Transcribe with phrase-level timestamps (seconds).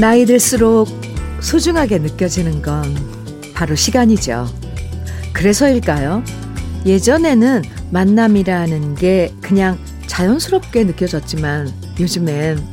[0.00, 0.88] 나이 들수록
[1.42, 2.82] 소중하게 느껴지는 건
[3.52, 4.48] 바로 시간이죠.
[5.34, 6.24] 그래서일까요?
[6.86, 12.66] 예전에는 만남이라는 게 그냥 자연스럽게 느껴졌지만 요즘엔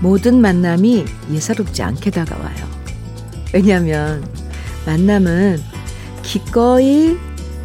[0.00, 2.70] 모든 만남이 예사롭지 않게 다가와요.
[3.52, 4.24] 왜냐하면
[4.86, 5.60] 만남은
[6.22, 7.16] 기꺼이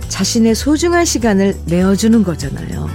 [0.10, 2.90] 자신의 소중한 시간을 내어주는 거잖아요.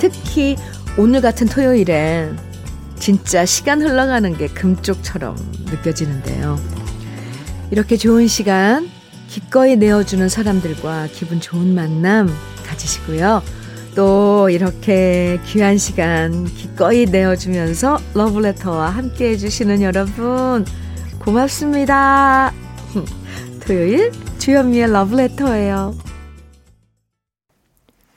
[0.00, 0.56] 특히
[0.98, 2.38] 오늘 같은 토요일엔
[2.98, 5.36] 진짜 시간 흘러가는 게 금쪽처럼
[5.66, 6.58] 느껴지는데요.
[7.70, 8.90] 이렇게 좋은 시간
[9.28, 12.28] 기꺼이 내어주는 사람들과 기분 좋은 만남
[12.66, 13.42] 가지시고요.
[13.94, 20.64] 또 이렇게 귀한 시간 기꺼이 내어주면서 러브레터와 함께 해주시는 여러분
[21.20, 22.52] 고맙습니다.
[23.66, 25.96] 토요일 주현미의 러브레터예요.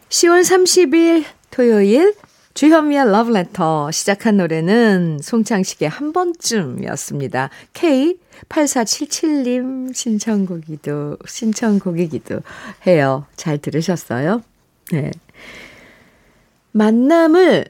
[0.10, 2.16] 10월 30일 토요일
[2.54, 7.50] 주현미의 러브레터 시작한 노래는 송창식의 한 번쯤이었습니다.
[7.74, 12.42] K8477님 신청곡이도, 신청곡이기도
[12.86, 13.26] 해요.
[13.36, 14.44] 잘 들으셨어요?
[14.92, 15.10] 네.
[16.74, 17.66] 만남을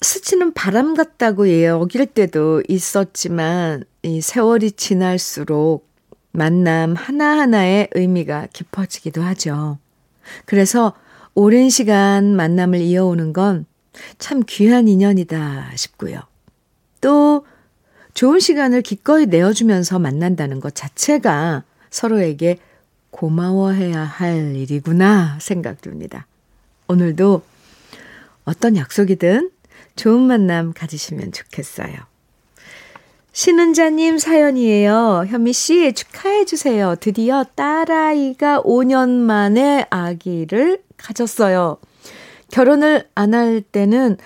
[0.00, 5.86] 스치는 바람 같다고 여길 때도 있었지만, 이 세월이 지날수록
[6.32, 9.78] 만남 하나하나의 의미가 깊어지기도 하죠.
[10.46, 10.94] 그래서
[11.34, 13.66] 오랜 시간 만남을 이어오는 건
[14.18, 16.20] 참 귀한 인연이다 싶고요.
[17.00, 17.46] 또
[18.14, 22.58] 좋은 시간을 기꺼이 내어주면서 만난다는 것 자체가 서로에게
[23.10, 26.26] 고마워해야 할 일이구나 생각됩니다.
[26.88, 27.42] 오늘도
[28.44, 29.50] 어떤 약속이든
[29.96, 31.94] 좋은 만남 가지시면 좋겠어요.
[33.32, 35.26] 신은자님 사연이에요.
[35.28, 36.94] 현미 씨 축하해 주세요.
[36.98, 41.76] 드디어 딸아이가 5년 만에 아기를 가졌어요.
[42.50, 44.16] 결혼을 안 할 때는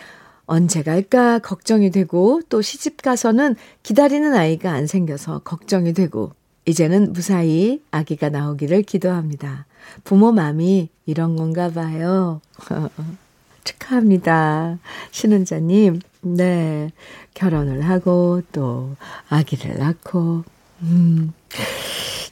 [0.47, 6.33] 언제 갈까 걱정이 되고 또 시집 가서는 기다리는 아이가 안 생겨서 걱정이 되고
[6.67, 9.67] 이제는 무사히 아기가 나오기를 기도합니다.
[10.05, 12.41] 부모 마음이 이런 건가 봐요.
[13.65, 14.79] 축하합니다.
[15.11, 16.91] 신은자님, 네.
[17.35, 18.97] 결혼을 하고 또
[19.29, 20.45] 아기를 낳고,
[20.83, 21.33] 음,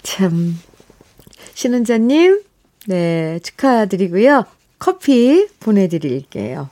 [0.03, 0.59] 참.
[1.55, 2.43] 신은자님,
[2.87, 3.38] 네.
[3.43, 4.44] 축하드리고요.
[4.78, 6.71] 커피 보내드릴게요.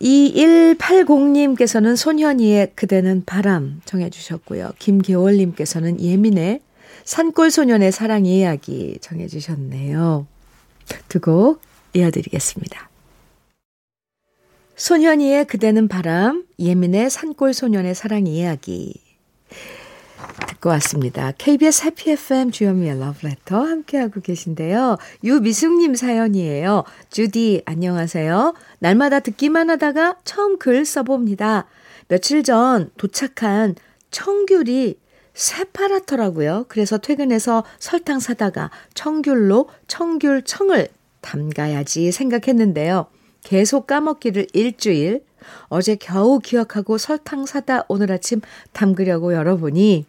[0.00, 4.72] 2180님께서는 손현이의 그대는 바람 정해주셨고요.
[4.78, 6.60] 김계월님께서는 예민의
[7.04, 10.26] 산골 소년의 사랑 이야기 정해주셨네요.
[11.08, 11.60] 두 곡
[11.94, 12.88] 이어드리겠습니다.
[14.76, 18.94] 소년이의 그대는 바람, 예민의 산골 소년의 사랑 이야기
[20.46, 21.32] 듣고 왔습니다.
[21.36, 24.96] KBS 해피 FM 주현미의 러브레터 함께하고 계신데요.
[25.24, 26.84] 유미숙님 사연이에요.
[27.10, 28.54] 주디 안녕하세요.
[28.78, 31.66] 날마다 듣기만 하다가 처음 글 써봅니다.
[32.08, 33.74] 며칠 전 도착한
[34.10, 34.96] 청귤이
[35.34, 36.66] 새파랗더라고요.
[36.68, 40.88] 그래서 퇴근해서 설탕 사다가 청귤로 청귤청을
[41.20, 43.06] 담가야지 생각했는데요.
[43.44, 45.22] 계속 까먹기를 일주일.
[45.68, 48.40] 어제 겨우 기억하고 설탕 사다 오늘 아침
[48.72, 50.06] 담그려고 열어보니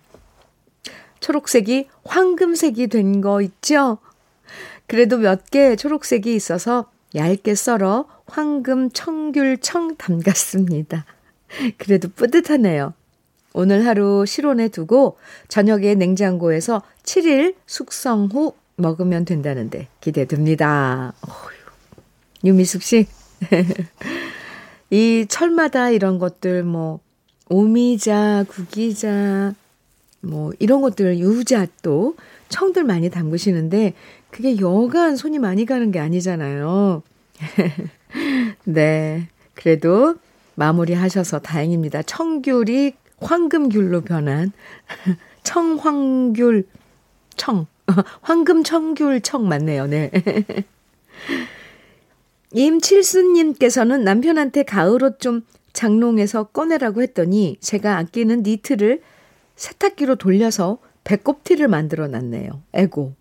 [1.19, 3.97] 초록색이 황금색이 된 거 있죠?
[4.87, 11.05] 그래도 몇 개 초록색이 있어서 얇게 썰어 황금 청귤청 담갔습니다.
[11.77, 12.93] 그래도 뿌듯하네요.
[13.53, 21.13] 오늘 하루 실온에 두고 저녁에 냉장고에서 7일 숙성 후 먹으면 된다는데 기대됩니다.
[21.27, 21.49] 어휴,
[22.45, 23.07] 유미숙 씨.
[24.91, 26.99] 이 철마다 이런 것들 뭐
[27.49, 29.53] 오미자, 구기자
[30.21, 32.15] 뭐 이런 것들 유자 또
[32.49, 33.93] 청들 많이 담그시는데
[34.29, 37.03] 그게 여간 손이 많이 가는 게 아니잖아요.
[38.65, 39.27] 네.
[39.53, 40.15] 그래도
[40.55, 42.01] 마무리하셔서 다행입니다.
[42.03, 44.51] 청귤이 황금귤로 변한
[45.43, 46.65] 청황귤
[47.35, 47.67] 청
[48.21, 49.87] 황금 청귤 청 맞네요.
[49.87, 50.11] 네.
[52.53, 55.41] 임칠순님께서는 남편한테 가을옷 좀
[55.73, 59.01] 장롱에서 꺼내라고 했더니 제가 아끼는 니트를
[59.59, 62.61] 세탁기로 돌려서 배꼽티를 만들어 놨네요.
[62.73, 63.13] 에고.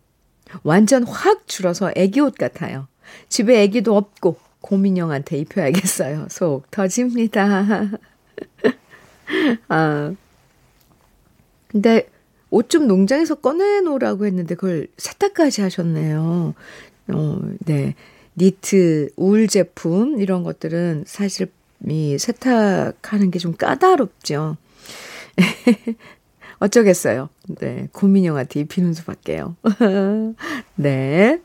[0.62, 2.86] 완전 확 줄어서 애기 옷 같아요.
[3.28, 6.28] 집에 애기도 없고 고민형한테 입혀야겠어요.
[6.30, 7.90] 속 터집니다.
[9.68, 10.14] 아.
[11.66, 12.08] 근데
[12.50, 16.54] 옷 좀 농장에서 꺼내놓으라고 했는데 그걸 세탁까지 하셨네요.
[17.08, 17.94] 어, 네.
[18.36, 21.50] 니트, 울 제품, 이런 것들은 사실
[21.88, 24.56] 이 세탁하는 게 좀 까다롭죠.
[26.60, 27.28] 어쩌겠어요.
[27.60, 27.88] 네.
[27.92, 29.56] 고민형한테 입히는 수밖에요.
[30.74, 31.40] 네.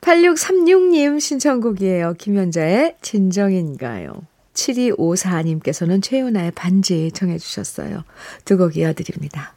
[0.00, 2.14] 8636님 신청곡이에요.
[2.18, 4.12] 김현자의 진정인가요?
[4.54, 8.04] 7254님께서는 최윤아의 반지 청해 주셨어요.
[8.44, 9.54] 두 곡 이어드립니다.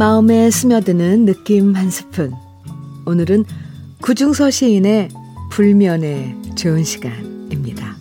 [0.00, 2.32] 마음에 스며드는 느낌 한 스푼.
[3.04, 3.44] 오늘은
[4.00, 5.10] 구중서 시인의
[5.50, 7.96] 불면의 좋은 시간입니다.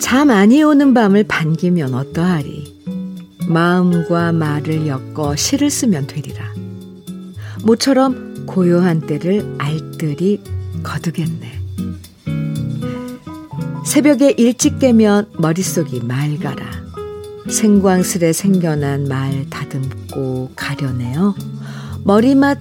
[0.00, 2.74] 잠 많이 오는 밤을 반기면 어떠하리.
[3.48, 6.44] 마음과 말을 엮어 시를 쓰면 되리라.
[7.62, 10.40] 모처럼 고요한 때를 알뜰히
[10.82, 11.43] 거두겠네.
[13.84, 16.84] 새벽에 일찍 깨면 머릿속이 맑아라.
[17.48, 21.34] 생광스레 생겨난 말 다듬고 가려내어
[22.04, 22.58] 머리맡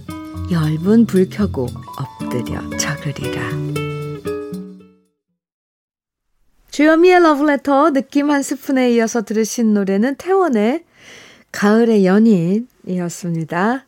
[0.51, 1.67] 엷은 불 켜고
[1.97, 3.41] 엎드려 적으리라.
[6.69, 10.83] 주여미의 러브레터 느낌 한 스푼에 이어서 들으신 노래는 태원의
[11.51, 13.85] 가을의 연인이었습니다.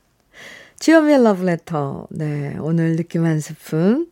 [0.80, 2.08] 주여미의 러브레터.
[2.12, 4.08] 네, 오늘 느낌 한 스푼.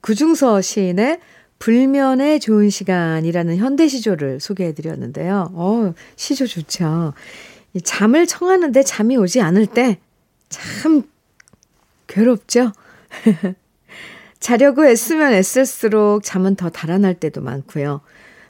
[0.00, 1.20] 구중서 시인의
[1.58, 5.50] 불면의 좋은 시간이라는 현대 시조를 소개해 드렸는데요.
[5.54, 7.14] 어, 시조 좋죠.
[7.84, 9.98] 잠을 청하는데 잠이 오지 않을 때
[10.48, 11.02] 참
[12.06, 12.72] 괴롭죠?
[14.40, 18.00] 자려고 애쓰면 애쓸수록 잠은 더 달아날 때도 많고요.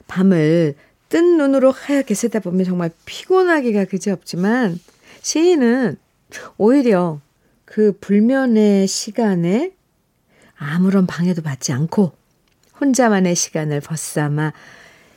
[0.07, 0.75] 밤을
[1.09, 4.79] 뜬 눈으로 하얗게 새다 보면 정말 피곤하기가 그지없지만
[5.21, 5.97] 시인은
[6.57, 7.19] 오히려
[7.65, 9.71] 그 불면의 시간에
[10.57, 12.11] 아무런 방해도 받지 않고
[12.79, 14.53] 혼자만의 시간을 벗삼아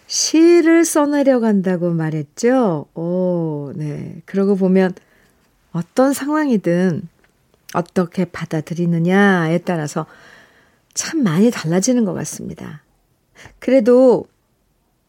[0.06, 2.86] 시를 써내려 간다고 말했죠.
[2.94, 4.22] 오, 네.
[4.24, 4.92] 그러고 보면
[5.72, 7.08] 어떤 상황이든
[7.74, 10.06] 어떻게 받아들이느냐에 따라서
[10.94, 12.82] 참 많이 달라지는 것 같습니다.
[13.60, 14.26] 그래도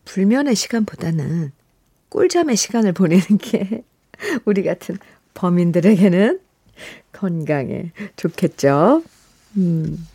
[0.06, 1.52] 불면의 시간보다는
[2.10, 3.84] 꿀잠의 시간을 보내는 게
[4.46, 4.98] 우리 같은
[5.34, 6.40] 범인들에게는
[7.12, 9.04] 건강에 좋겠죠.
[9.58, 10.08] 음.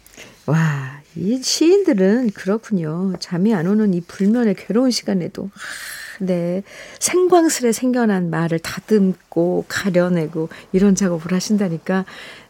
[0.47, 3.15] 와, 이 시인들은 그렇군요.
[3.19, 6.63] 잠이 안 오는 이 불면의 괴로운 시간에도, 아, 네.
[7.01, 12.05] 생광스레 생겨난 말을 다듬고 가려내고 이런 작업을 하신다니까,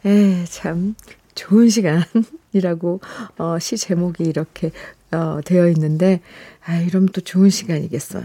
[0.05, 0.95] 에, 참,
[1.35, 3.01] 좋은 시간이라고,
[3.39, 4.73] 어, 시 제목이 이렇게,
[5.11, 6.21] 어, 되어 있는데,
[6.65, 8.25] 아, 이러면 또 좋은 시간이겠어요.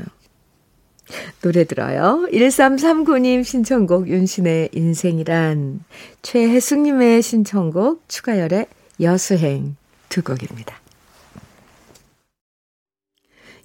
[1.41, 2.27] 노래 들어요.
[2.31, 5.83] 1339님 신청곡 윤신의 인생이란
[6.21, 8.67] 최혜숙님의 신청곡 추가열의
[9.01, 9.75] 여수행
[10.09, 10.79] 두 곡입니다.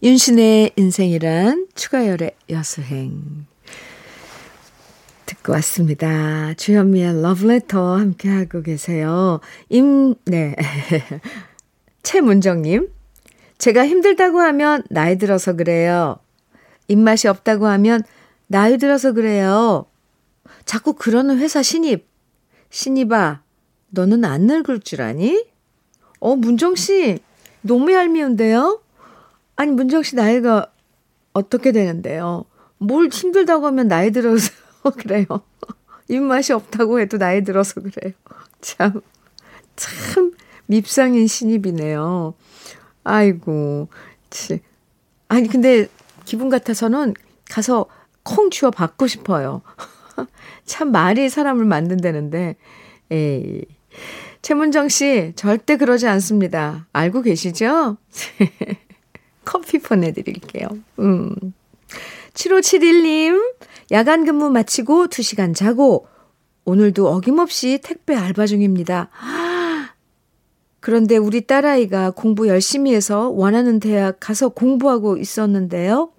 [0.03, 3.47] 윤신의 인생이란 추가열의 여수행
[5.27, 6.55] 듣고 왔습니다.
[6.55, 9.41] 주현미의 러브레터 함께하고 계세요.
[9.69, 10.55] 임, 네.
[12.03, 12.89] 최문정님,
[13.59, 16.19] 제가 힘들다고 하면 나이 들어서 그래요.
[16.89, 18.03] 입맛이 없다고 하면
[18.47, 19.87] 나이 들어서 그래요.
[20.65, 22.07] 자꾸 그러는 회사 신입.
[22.71, 23.43] 신입아,
[23.91, 25.45] 너는 안 늙을 줄 아니?
[26.21, 27.19] 어, 문정씨,
[27.63, 28.81] 너무 얄미운데요?
[29.57, 30.71] 아니, 문정씨 나이가
[31.33, 32.45] 어떻게 되는데요?
[32.79, 34.51] 뭘 힘들다고 하면 나이 들어서
[34.97, 35.27] 그래요.
[36.09, 38.15] 입맛이 없다고 해도 나이 들어서 그래요.
[38.61, 39.01] 참,
[39.77, 40.33] 참
[40.67, 42.35] 밉상인 신입이네요.
[43.05, 43.89] 아이고,
[44.31, 44.61] 치.
[45.29, 45.89] 아니, 근데
[46.25, 47.15] 기분 같아서는
[47.49, 47.87] 가서
[48.23, 49.63] 콩 쥐어 받고 싶어요.
[50.65, 52.57] 참 말이 사람을 만든다는데,
[53.11, 53.76] 에이.
[54.47, 56.87] 최문정 씨, 절대 그러지 않습니다.
[56.93, 57.97] 알고 계시죠?
[59.45, 60.69] 커피 보내드릴게요.
[61.01, 61.35] 음.
[62.33, 63.43] 7571님,
[63.91, 66.07] 야간 근무 마치고 2시간 자고,
[66.65, 69.11] 오늘도 어김없이 택배 알바 중입니다.
[70.79, 76.13] 그런데 우리 딸아이가 공부 열심히 해서 원하는 대학 가서 공부하고 있었는데요.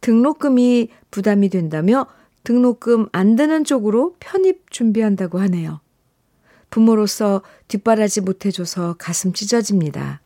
[0.00, 2.08] 등록금이 부담이 된다며
[2.42, 5.80] 등록금 안 드는 쪽으로 편입 준비한다고 하네요.
[6.72, 10.22] 부모로서 뒷바라지 못해줘서 가슴 찢어집니다.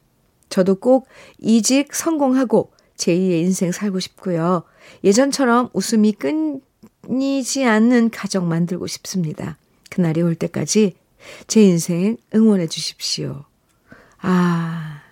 [0.48, 4.62] 저도 꼭 이직 성공하고 제2의 인생 살고 싶고요.
[5.02, 6.14] 예전처럼 웃음이
[7.08, 9.58] 끊이지 않는 가정 만들고 싶습니다.
[9.90, 10.94] 그날이 올 때까지
[11.48, 13.44] 제 인생 응원해 주십시오.
[14.18, 15.02] 아,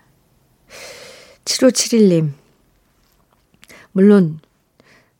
[1.44, 2.30] 7571님.
[3.90, 4.38] 물론,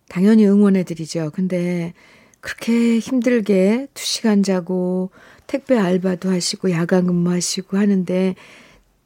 [0.09, 1.33] 당연히 응원해 드리죠.
[1.35, 1.93] 근데,
[2.41, 5.11] 그렇게 힘들게 2시간 자고,
[5.47, 8.35] 택배 알바도 하시고, 야간 근무하시고 하는데,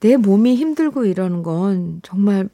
[0.00, 2.49] 내 몸이 힘들고 이러는 건 정말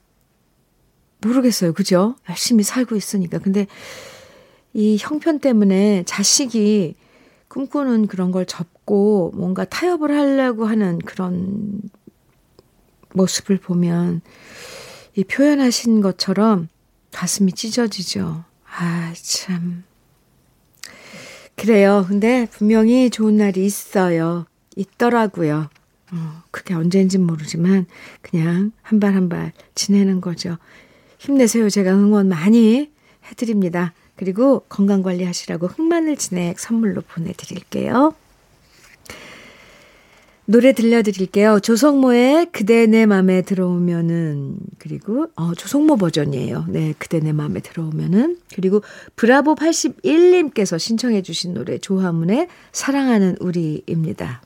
[1.21, 1.73] 모르겠어요.
[1.73, 2.17] 그죠?
[2.29, 3.39] 열심히 살고 있으니까.
[3.39, 3.67] 근데,
[4.73, 6.97] 이 형편 때문에 자식이
[7.49, 11.81] 꿈꾸는 그런 걸 접고 뭔가 타협을 하려고 하는 그런
[13.13, 14.21] 모습을 보면
[15.15, 16.69] 이 표현하신 것처럼
[17.13, 18.45] 가슴이 찢어지죠.
[18.77, 19.85] 아, 참.
[21.57, 22.05] 그래요.
[22.09, 24.47] 근데 분명히 좋은 날이 있어요.
[24.77, 25.69] 있더라고요.
[26.13, 27.87] 어, 그게 언제인진 모르지만
[28.23, 30.59] 그냥 한 발 한 발 지내는 거죠.
[31.19, 31.71] 힘내세요.
[31.71, 32.91] 제가 응원 많이
[33.31, 33.93] 해드립니다.
[34.17, 38.15] 그리고 건강 관리 하시라고 흑마늘 진액 선물로 보내드릴게요.
[40.47, 41.61] 노래 들려드릴게요.
[41.61, 46.67] 조성모의 그대 내 맘에 들어오면은 그리고 어 조성모 버전이에요.
[46.69, 48.83] 네, 그대 내 맘에 들어오면은 그리고
[49.17, 54.43] 브라보 81님께서 신청해 주신 노래 조화문의 사랑하는 우리입니다.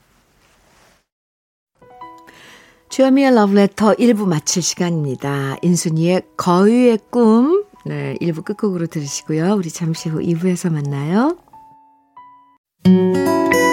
[2.89, 5.57] 주현미의 러브레터 1부 마칠 시간입니다.
[5.61, 9.53] 인순이의 거위의 꿈 네, 1부 끝곡으로 들으시고요.
[9.53, 11.37] 우리 잠시 후 2부에서 만나요.
[12.87, 13.68] 혼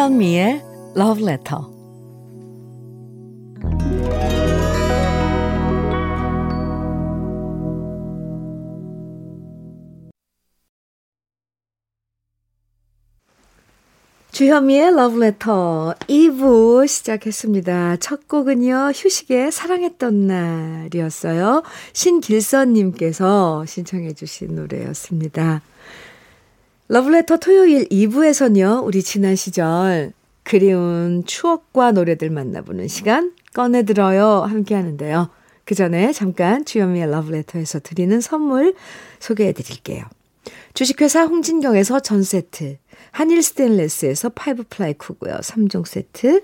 [0.00, 0.62] 주현미의
[0.96, 1.62] Love Letter.
[14.32, 14.86] 주현미의
[15.22, 17.98] Letter 2부 시작했습니다.
[17.98, 21.62] 첫 곡은요, 휴식에 사랑했던 날이었어요.
[21.92, 25.60] 신길선님께서 신청해주신 노래였습니다.
[26.92, 35.30] 러브레터 토요일 2부에서는요, 우리 지난 시절 그리운 추억과 노래들 만나보는 시간 꺼내들어요 함께 하는데요.
[35.64, 38.74] 그 전에 잠깐 주현미의 러브레터에서 드리는 선물
[39.20, 40.02] 소개해 드릴게요.
[40.74, 42.78] 주식회사 홍진경에서 전 세트,
[43.12, 45.36] 한일 스테인레스에서 five-ply 쿠고요.
[45.36, 46.42] 3종 세트,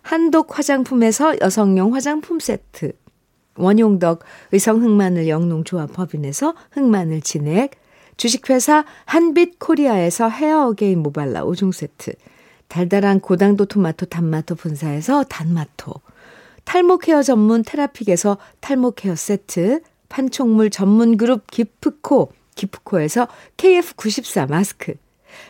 [0.00, 2.92] 한독 화장품에서 여성용 화장품 세트,
[3.56, 4.20] 원용덕
[4.52, 7.81] 의성 흑마늘 영농조합 법인에서 흑마늘 진액,
[8.16, 12.12] 주식회사 한빛코리아에서 헤어 어게인 모발라 5종 세트,
[12.68, 15.94] 달달한 고당도 토마토 단마토 분사에서 단마토,
[16.64, 24.94] 탈모 care 전문 테라픽에서 탈모 care 세트, 판촉물 전문 그룹 기프코, 기프코에서 KF94 마스크,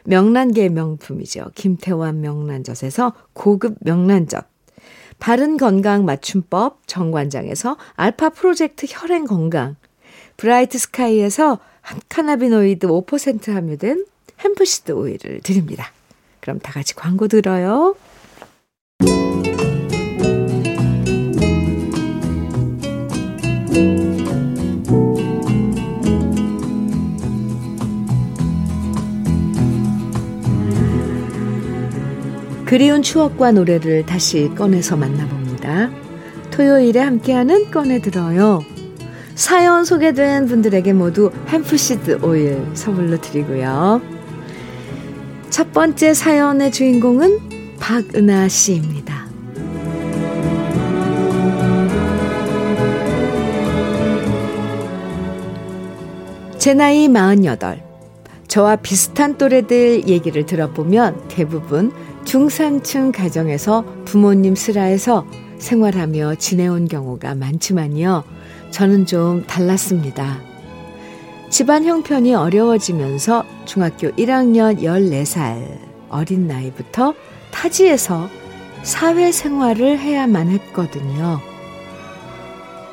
[0.05, 1.51] 명란계 명품이죠.
[1.55, 4.47] 김태환 명란젓에서 고급 명란젓,
[5.19, 9.77] 바른 건강 맞춤법 정관장에서 알파 프로젝트 혈행 건강,
[10.37, 11.59] 브라이트 스카이에서
[12.09, 14.07] 카나비노이드 5% 함유된
[14.41, 15.93] 햄프시드 오일을 드립니다.
[16.41, 17.95] 그럼 다 같이 광고 들어요.
[32.73, 35.91] 그리운 추억과 노래를 다시 꺼내서 만나봅니다.
[36.51, 38.65] 토요일에 함께하는 꺼내 들어요.
[39.35, 44.01] 사연 소개된 분들에게 모두 햄프시드 오일 선물로 드리고요.
[45.51, 49.27] 첫 번째 사연의 주인공은 박은하 씨입니다.
[56.59, 57.83] 제 나이 48.
[58.47, 61.91] 저와 비슷한 또래들 얘기를 들어보면 대부분
[62.25, 65.27] 중산층 가정에서 부모님 슬하에서
[65.59, 68.25] 생활하며 지내온 경우가 많지만요.
[68.73, 70.41] 저는 좀 달랐습니다.
[71.51, 77.15] 집안 형편이 어려워지면서 중학교 1학년 14살 어린 나이부터
[77.51, 78.29] 타지에서
[78.83, 81.41] 사회생활을 해야만 했거든요.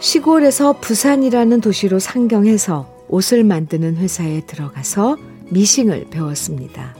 [0.01, 5.17] 시골에서 부산이라는 도시로 상경해서 옷을 만드는 회사에 들어가서
[5.49, 6.95] 미싱을 배웠습니다.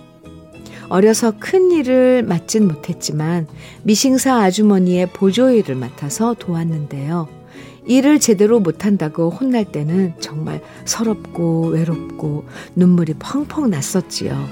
[0.88, 3.48] 어려서 큰 일을 맡진 못했지만
[3.84, 7.39] 미싱사 아주머니의 보조일을 맡아서 도왔는데요.
[7.86, 12.46] 일을 제대로 못한다고 혼날 때는 정말 서럽고 외롭고
[12.76, 14.48] 눈물이 펑펑 났었지요.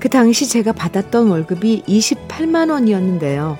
[0.00, 3.58] 그 당시 제가 받았던 월급이 28만 원이었는데요.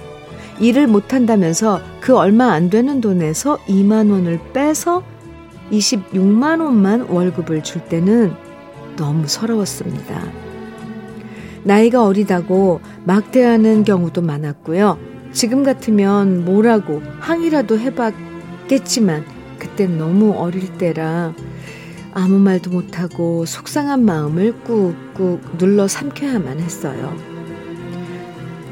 [0.60, 5.02] 일을 못한다면서 그 얼마 안 되는 돈에서 2만 원을 빼서
[5.70, 8.32] 26만 원만 월급을 줄 때는
[8.96, 10.22] 너무 서러웠습니다.
[11.64, 14.98] 나이가 어리다고 막대하는 경우도 많았고요.
[15.38, 18.12] 지금 같으면 뭐라고 항의라도 해봤
[18.66, 19.24] 겠지만
[19.60, 21.32] 그땐 너무 어릴 때라
[22.12, 27.16] 아무 말도 못하고 속상한 마음을 꾹꾹 눌러 삼켜야만 했어요.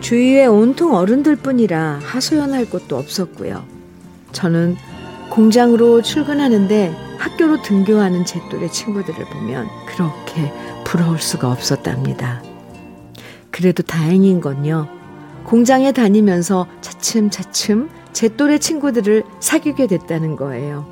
[0.01, 3.63] 주위에 온통 어른들 뿐이라 하소연할 곳도 없었고요.
[4.33, 4.75] 저는
[5.31, 10.53] 공장으로 출근하는데 학교로 등교하는 제 또래 친구들을 보면 그렇게
[10.85, 12.43] 부러울 수가 없었답니다.
[13.53, 14.96] 그래도 다행인 건요.
[15.47, 20.85] 공장에 다니면서 차츰차츰 제 또래 친구들을 사귀게 됐다는 거예요.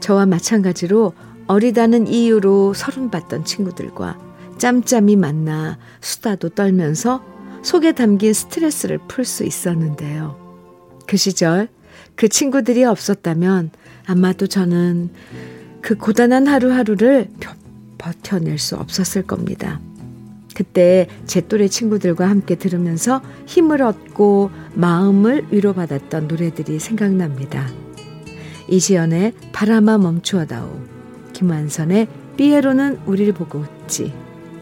[0.00, 1.14] 저와 마찬가지로
[1.46, 4.18] 어리다는 이유로 서른 받던 친구들과
[4.58, 7.24] 짬짬이 만나 수다도 떨면서
[7.62, 10.36] 속에 담긴 스트레스를 풀 수 있었는데요.
[11.06, 11.68] 그 시절
[12.16, 13.70] 그 친구들이 없었다면
[14.06, 15.08] 아마도 저는
[15.80, 17.30] 그 고단한 하루하루를
[17.96, 19.80] 버텨낼 수 없었을 겁니다.
[20.54, 27.68] 그때 제 또래 친구들과 함께 들으면서 힘을 얻고 마음을 위로받았던 노래들이 생각납니다.
[28.68, 30.80] 이지연의 바람아 멈추어다오,
[31.32, 34.12] 김완선의 삐에로는 우리를 보고 웃지,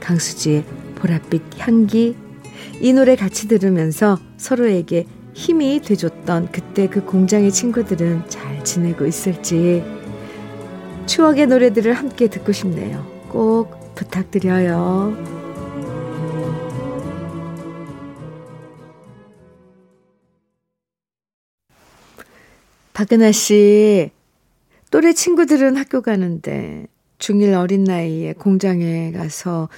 [0.00, 0.64] 강수지의
[0.96, 2.16] 보랏빛 향기,
[2.80, 9.84] 이 노래 같이 들으면서 서로에게 힘이 돼줬던 그때 그 공장의 친구들은 잘 지내고 있을지
[11.06, 13.06] 추억의 노래들을 함께 듣고 싶네요.
[13.28, 15.47] 꼭 부탁드려요.
[22.98, 24.10] 박은하 씨,
[24.90, 26.88] 또래 친구들은 학교 가는데
[27.20, 29.68] 중1 어린 나이에 공장에 가서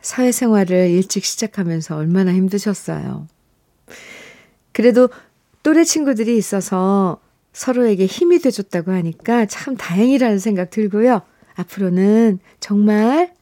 [0.00, 3.28] 사회생활을 일찍 시작하면서 얼마나 힘드셨어요.
[4.72, 5.10] 그래도
[5.62, 7.20] 또래 친구들이 있어서
[7.52, 11.20] 서로에게 힘이 돼줬다고 하니까 참 다행이라는 생각 들고요.
[11.56, 13.34] 앞으로는 정말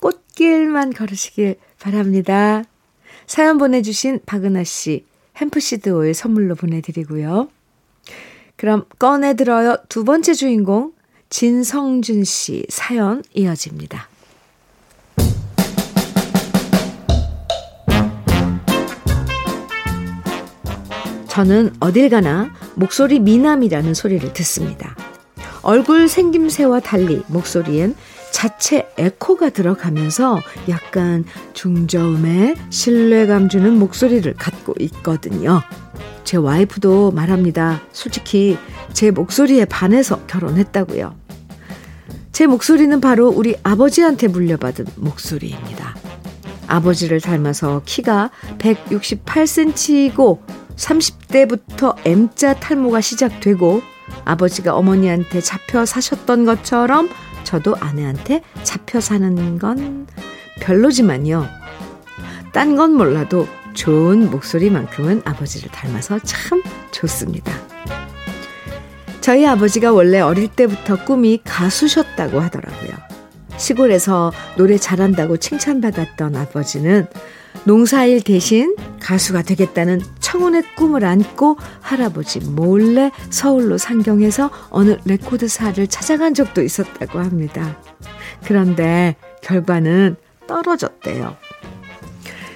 [0.00, 2.64] 꽃길만 걸으시길 바랍니다.
[3.26, 5.06] 사연 보내주신 박은하 씨,
[5.38, 7.48] 햄프시드 오일 선물로 보내드리고요.
[8.56, 9.76] 그럼 꺼내들어요.
[9.88, 10.92] 두 번째 주인공
[11.28, 14.08] 진성준 씨 사연 이어집니다.
[21.28, 24.96] 저는 어딜 가나 목소리 미남이라는 소리를 듣습니다.
[25.60, 27.94] 얼굴 생김새와 달리 목소리엔
[28.32, 35.62] 자체 에코가 들어가면서 약간 중저음의 신뢰감 주는 목소리를 갖고 있거든요.
[36.24, 37.80] 제 와이프도 말합니다.
[37.92, 38.58] 솔직히
[38.92, 41.14] 제 목소리에 반해서 결혼했다고요.
[42.32, 45.94] 제 목소리는 바로 우리 아버지한테 물려받은 목소리입니다.
[46.66, 50.40] 아버지를 닮아서 키가 168cm이고
[50.76, 53.80] 30대부터 M자 탈모가 시작되고
[54.24, 57.08] 아버지가 어머니한테 잡혀 사셨던 것처럼
[57.46, 60.06] 저도 아내한테 잡혀 사는 건
[60.60, 61.46] 별로지만요.
[62.52, 67.52] 딴 건 몰라도 좋은 목소리만큼은 아버지를 닮아서 참 좋습니다.
[69.20, 72.90] 저희 아버지가 원래 어릴 때부터 꿈이 가수셨다고 하더라고요.
[73.56, 77.06] 시골에서 노래 잘한다고 칭찬받았던 아버지는
[77.64, 86.62] 농사일 대신 가수가 되겠다는 청혼의 꿈을 안고 할아버지 몰래 서울로 상경해서 어느 레코드사를 찾아간 적도
[86.62, 87.78] 있었다고 합니다.
[88.44, 90.16] 그런데 결과는
[90.48, 91.36] 떨어졌대요.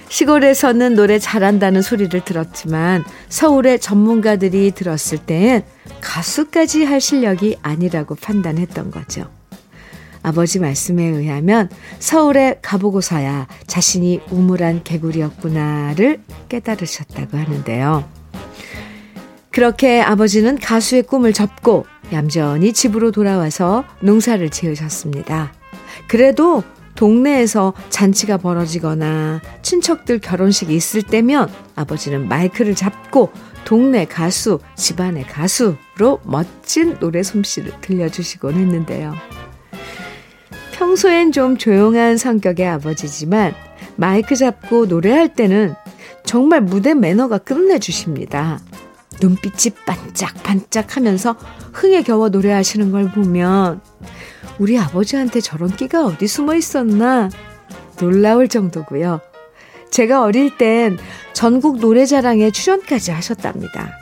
[0.09, 5.63] 시골에서는 노래 잘한다는 소리를 들었지만 서울의 전문가들이 들었을 땐
[6.01, 9.29] 가수까지 할 실력이 아니라고 판단했던 거죠.
[10.23, 18.03] 아버지 말씀에 의하면 서울에 가보고서야 자신이 우물한 개구리였구나를 깨달으셨다고 하는데요.
[19.51, 25.53] 그렇게 아버지는 가수의 꿈을 접고 얌전히 집으로 돌아와서 농사를 지으셨습니다.
[26.07, 26.63] 그래도
[26.95, 33.31] 동네에서 잔치가 벌어지거나 친척들 결혼식이 있을 때면 아버지는 마이크를 잡고
[33.65, 39.13] 동네 가수, 집안의 가수로 멋진 노래 솜씨를 들려주시곤 했는데요.
[40.81, 43.53] 평소엔 좀 조용한 성격의 아버지지만
[43.97, 45.75] 마이크 잡고 노래할 때는
[46.23, 48.59] 정말 무대 매너가 끝내주십니다.
[49.21, 51.35] 눈빛이 반짝반짝 하면서
[51.71, 53.79] 흥에 겨워 노래하시는 걸 보면
[54.57, 57.29] 우리 아버지한테 저런 끼가 어디 숨어 있었나
[57.99, 59.21] 놀라울 정도고요.
[59.91, 60.97] 제가 어릴 땐
[61.33, 64.00] 전국 노래자랑에 출연까지 하셨답니다.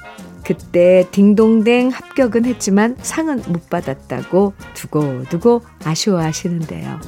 [0.50, 7.00] 그때 딩동댕 합격은 했지만 상은 못 받았다고 두고두고 아쉬워하시는데요.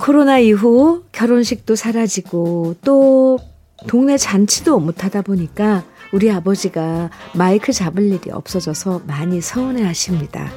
[0.00, 3.38] 코로나 이후 결혼식도 사라지고 또
[3.86, 10.50] 동네 잔치도 못하다 보니까 우리 아버지가 마이크 잡을 일이 없어져서 많이 서운해 하십니다.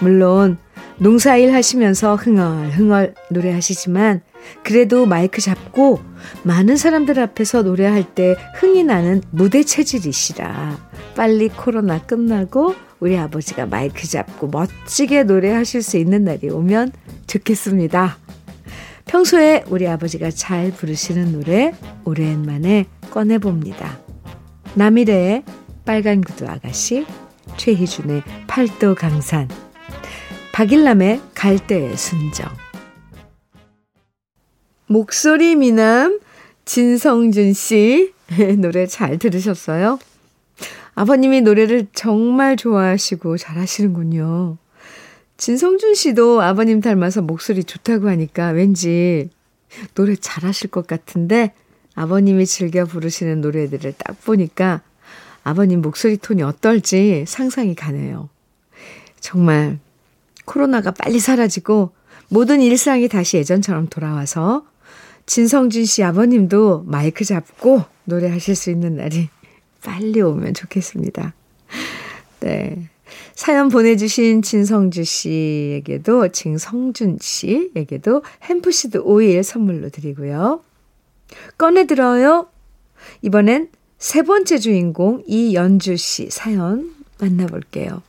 [0.00, 0.56] 물론
[0.96, 4.22] 농사일 하시면서 흥얼흥얼 노래하시지만
[4.62, 6.00] 그래도 마이크 잡고
[6.42, 10.78] 많은 사람들 앞에서 노래할 때 흥이 나는 무대 체질이시라
[11.14, 16.92] 빨리 코로나 끝나고 우리 아버지가 마이크 잡고 멋지게 노래하실 수 있는 날이 오면
[17.26, 18.18] 좋겠습니다.
[19.06, 21.72] 평소에 우리 아버지가 잘 부르시는 노래
[22.04, 23.98] 오랜만에 꺼내봅니다.
[24.74, 25.44] 남일의
[25.84, 27.06] 빨간 구두 아가씨,
[27.56, 29.48] 최희준의 팔도 강산,
[30.52, 32.65] 박일남의 갈대의 순정.
[34.88, 36.20] 목소리 미남
[36.64, 38.12] 진성준 씨
[38.58, 39.98] 노래 잘 들으셨어요?
[40.94, 44.56] 아버님이 노래를 정말 좋아하시고 잘하시는군요.
[45.36, 49.28] 진성준 씨도 아버님 닮아서 목소리 좋다고 하니까 왠지
[49.94, 51.52] 노래 잘하실 것 같은데
[51.94, 54.80] 아버님이 즐겨 부르시는 노래들을 딱 보니까
[55.44, 58.28] 아버님 목소리 톤이 어떨지 상상이 가네요.
[59.20, 59.78] 정말
[60.44, 61.92] 코로나가 빨리 사라지고
[62.28, 64.64] 모든 일상이 다시 예전처럼 돌아와서
[65.26, 69.28] 진성준 씨 아버님도 마이크 잡고 노래하실 수 있는 날이
[69.84, 71.34] 빨리 오면 좋겠습니다.
[72.40, 72.88] 네.
[73.34, 80.62] 사연 보내주신 진성주 씨에게도, 진성준 씨에게도 햄프시드 오일 선물로 드리고요.
[81.58, 82.48] 꺼내들어요.
[83.22, 88.02] 이번엔 세 번째 주인공 이연주 씨 사연 만나볼게요.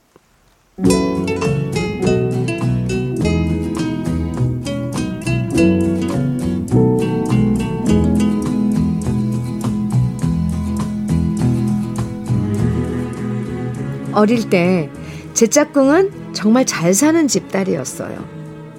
[14.18, 14.90] 어릴 때
[15.38, 18.26] 제 짝꿍은 정말 잘 사는 집딸이었어요.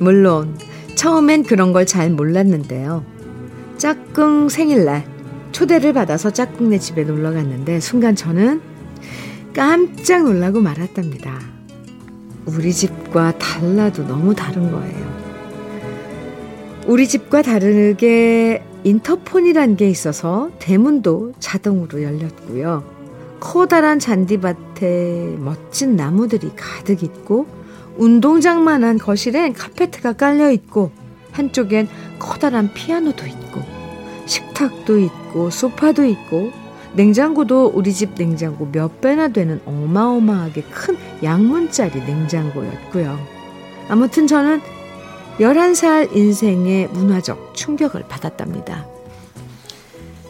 [0.01, 0.59] 물론
[0.97, 3.05] 처음엔 그런 걸 잘 몰랐는데요.
[3.77, 5.05] 짝꿍 생일날
[5.53, 8.61] 초대를 받아서 짝꿍네 집에 놀러 갔는데 순간 저는
[9.55, 11.39] 깜짝 놀라고 말았답니다.
[12.47, 15.19] 우리 집과 달라도 너무 다른 거예요.
[16.89, 22.98] 우리 집과 다르게 인터폰이란 게 있어서 대문도 자동으로 열렸고요.
[23.41, 27.47] 커다란 잔디밭에 멋진 나무들이 가득 있고
[27.97, 30.91] 운동장만한 거실엔 카페트가 깔려 있고
[31.33, 33.63] 한쪽엔 커다란 피아노도 있고
[34.27, 36.51] 식탁도 있고 소파도 있고
[36.95, 43.19] 냉장고도 우리 집 냉장고 몇 배나 되는 어마어마하게 큰 양문짜리 냉장고였고요.
[43.89, 44.61] 아무튼 저는
[45.39, 48.87] 11살 인생의 문화적 충격을 받았답니다.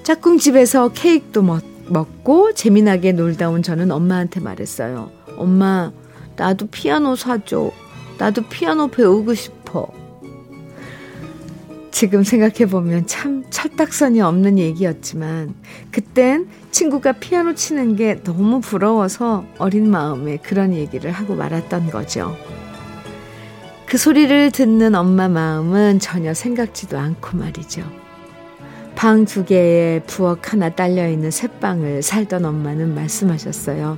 [0.02, 1.42] 짝꿍집에서 케이크도
[1.90, 5.10] 먹, 먹고 재미나게 놀다 온 저는 엄마한테 말했어요.
[5.36, 5.92] 엄마,
[6.36, 7.70] 나도 피아노 사줘.
[8.18, 9.88] 나도 피아노 배우고 싶어.
[11.90, 15.54] 지금 생각해보면 참 철딱선이 없는 얘기였지만,
[15.90, 22.36] 그땐 친구가 피아노 치는 게 너무 부러워서 어린 마음에 그런 얘기를 하고 말았던 거죠.
[23.86, 27.82] 그 소리를 듣는 엄마 마음은 전혀 생각지도 않고 말이죠.
[28.98, 33.96] 방 두 개에 부엌 하나 딸려있는 새방을 살던 엄마는 말씀하셨어요.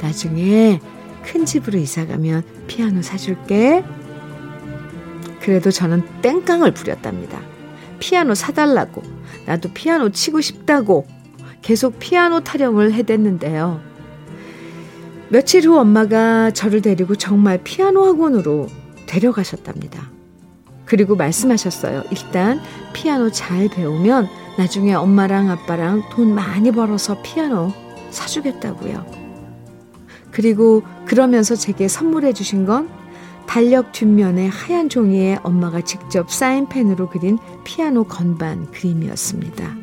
[0.00, 0.80] 나중에
[1.24, 3.82] 큰 집으로 이사가면 피아노 사줄게.
[5.40, 7.40] 그래도 저는 땡깡을 부렸답니다.
[7.98, 9.02] 피아노 사달라고.
[9.46, 11.08] 나도 피아노 치고 싶다고.
[11.60, 13.80] 계속 피아노 타령을 해댔는데요.
[15.28, 18.68] 며칠 후 엄마가 저를 데리고 정말 피아노 학원으로
[19.06, 20.15] 데려가셨답니다.
[20.86, 22.04] 그리고 말씀하셨어요.
[22.10, 22.60] 일단
[22.94, 27.72] 피아노 잘 배우면 나중에 엄마랑 아빠랑 돈 많이 벌어서 피아노
[28.10, 29.04] 사주겠다고요.
[30.30, 32.88] 그리고 그러면서 제게 선물해 주신 건
[33.46, 39.76] 달력 뒷면에 하얀 종이에 엄마가 직접 사인펜으로 그린 피아노 건반 그림이었습니다.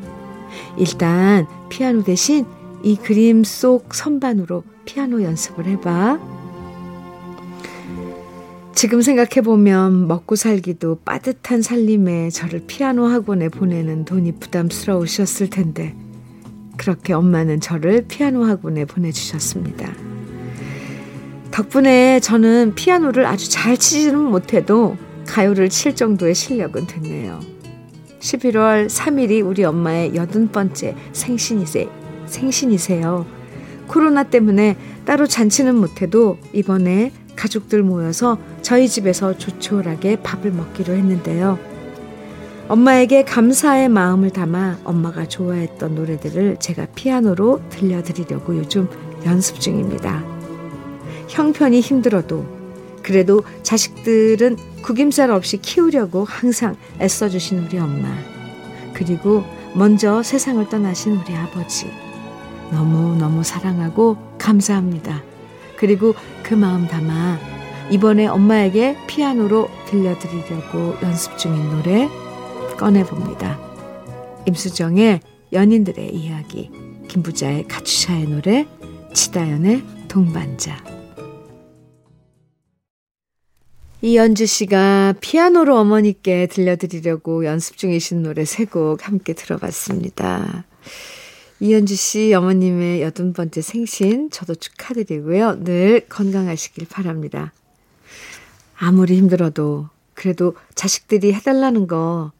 [0.76, 2.46] 일단 피아노 대신
[2.82, 6.18] 이 그림 속 선반으로 피아노 연습을 해봐.
[8.84, 15.96] 지금 생각해보면 먹고 살기도 빠듯한 살림에 저를 피아노 학원에 보내는 돈이 부담스러우셨을 텐데,
[16.76, 19.90] 그렇게 엄마는 저를 피아노 학원에 보내주셨습니다.
[21.50, 27.40] 덕분에 저는 피아노를 아주 잘 치지는 못해도 가요를 칠 정도의 실력은 됐네요.
[28.20, 31.88] 11월 3일이 우리 엄마의 여든 번째 생신이세,
[32.26, 33.24] 생신이세요.
[33.86, 41.58] 코로나 때문에 따로 잔치는 못해도 이번에 가족들 모여서 저희 집에서 조촐하게 밥을 먹기로 했는데요.
[42.68, 48.88] 엄마에게 감사의 마음을 담아 엄마가 좋아했던 노래들을 제가 피아노로 들려드리려고 요즘
[49.26, 50.24] 연습 중입니다.
[51.28, 52.46] 형편이 힘들어도
[53.02, 58.08] 그래도 자식들은 구김살 없이 키우려고 항상 애써주신 우리 엄마.
[58.94, 59.44] 그리고
[59.74, 61.90] 먼저 세상을 떠나신 우리 아버지.
[62.70, 65.33] 너무너무 사랑하고 감사합니다.
[65.76, 67.38] 그리고 그 마음 담아
[67.90, 72.08] 이번에 엄마에게 피아노로 들려드리려고 연습 중인 노래
[72.78, 73.58] 꺼내봅니다.
[74.46, 75.20] 임수정의
[75.52, 76.70] 연인들의 이야기,
[77.08, 78.66] 김부자의 가추샤의 노래,
[79.12, 80.82] 치다연의 동반자.
[84.02, 90.64] 이연주 씨가 피아노로 어머니께 들려드리려고 연습 중이신 노래 세 곡 함께 들어봤습니다.
[91.60, 95.64] 이연주 씨 어머님의 여든 번째 생신 저도 축하드리고요.
[95.64, 97.52] 늘 건강하시길 바랍니다.
[98.76, 102.32] 아무리 힘들어도 그래도 자식들이 해달라는 거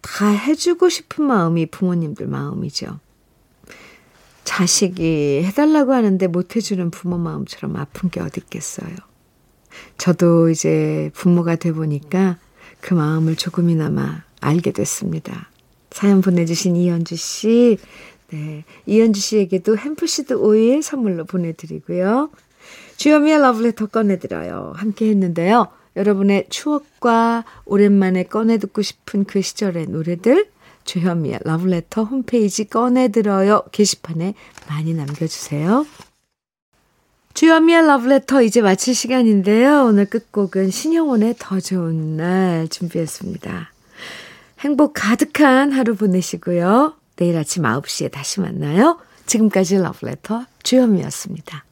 [0.00, 2.98] 다 해주고 싶은 마음이 부모님들 마음이죠.
[4.44, 8.88] 자식이 해달라고 하는데 못 해주는 부모 마음처럼 아픈 게 어디 있겠어요.
[9.98, 12.38] 저도 이제 부모가 돼 보니까
[12.80, 15.50] 그 마음을 조금이나마 알게 됐습니다.
[15.90, 17.78] 사연 보내주신 이현주 씨,
[18.30, 18.64] 네.
[18.86, 22.30] 이현주 씨에게도 햄프시드 오일 선물로 보내드리고요.
[22.96, 24.72] 주현미의 러브레터 꺼내드려요.
[24.76, 25.68] 함께 했는데요.
[25.96, 30.48] 여러분의 추억과 오랜만에 꺼내듣고 싶은 그 시절의 노래들,
[30.84, 33.62] 주현미의 러브레터 홈페이지 꺼내들어요.
[33.72, 34.34] 게시판에
[34.68, 35.86] 많이 남겨주세요.
[37.34, 39.84] 주현미의 러브레터 이제 마칠 시간인데요.
[39.84, 43.72] 오늘 끝곡은 신영원의 더 좋은 날 준비했습니다.
[44.60, 46.97] 행복 가득한 하루 보내시고요.
[47.18, 48.98] 내일 아침 9시에 다시 만나요.
[49.26, 51.67] 지금까지 러브레터 주현미였습니다.